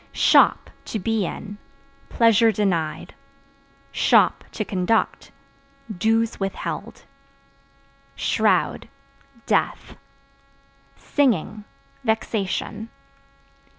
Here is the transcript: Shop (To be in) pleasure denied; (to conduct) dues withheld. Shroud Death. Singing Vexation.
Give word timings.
Shop 0.13 0.71
(To 0.85 0.97
be 0.97 1.27
in) 1.27 1.59
pleasure 2.09 2.51
denied; 2.51 3.13
(to 3.93 4.65
conduct) 4.67 5.31
dues 5.95 6.39
withheld. 6.39 7.05
Shroud 8.15 8.89
Death. 9.45 9.95
Singing 10.97 11.65
Vexation. 12.03 12.89